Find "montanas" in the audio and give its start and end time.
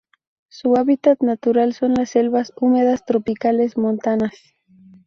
3.77-4.33